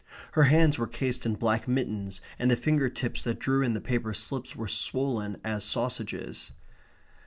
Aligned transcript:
Her 0.31 0.45
hands 0.45 0.79
were 0.79 0.87
cased 0.87 1.27
in 1.27 1.35
black 1.35 1.67
mittens, 1.67 2.21
and 2.39 2.49
the 2.49 2.55
finger 2.55 2.89
tips 2.89 3.21
that 3.21 3.37
drew 3.37 3.61
in 3.61 3.73
the 3.75 3.79
paper 3.81 4.15
slips 4.15 4.55
were 4.55 4.67
swollen 4.67 5.39
as 5.45 5.63
sausages. 5.63 6.51